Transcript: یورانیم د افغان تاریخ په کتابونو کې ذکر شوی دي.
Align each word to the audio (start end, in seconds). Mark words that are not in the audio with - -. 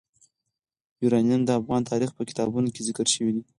یورانیم 1.03 1.41
د 1.45 1.49
افغان 1.59 1.81
تاریخ 1.91 2.09
په 2.15 2.23
کتابونو 2.29 2.67
کې 2.75 2.85
ذکر 2.87 3.05
شوی 3.13 3.31
دي. 3.35 3.43